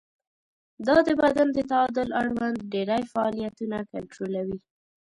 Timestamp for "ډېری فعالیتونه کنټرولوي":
2.73-4.59